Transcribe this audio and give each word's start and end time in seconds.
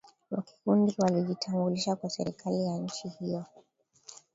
wanakikundi 0.31 0.95
walijitambulisha 0.97 1.95
kwa 1.95 2.09
serikali 2.09 2.65
ya 2.65 2.77
nchini 2.77 3.13
hiyo 3.19 3.45